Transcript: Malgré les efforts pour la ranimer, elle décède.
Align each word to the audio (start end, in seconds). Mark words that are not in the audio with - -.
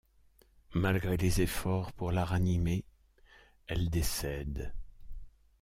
Malgré 0.73 1.15
les 1.15 1.41
efforts 1.41 1.93
pour 1.93 2.11
la 2.11 2.25
ranimer, 2.25 2.83
elle 3.67 3.91
décède. 3.91 4.73